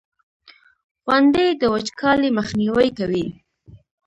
[1.05, 3.25] •غونډۍ د وچکالۍ مخنیوی کوي.